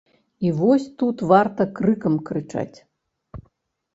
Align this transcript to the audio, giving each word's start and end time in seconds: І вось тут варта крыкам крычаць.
І 0.45 0.53
вось 0.59 0.85
тут 1.01 1.17
варта 1.31 1.67
крыкам 1.79 2.17
крычаць. 2.29 2.77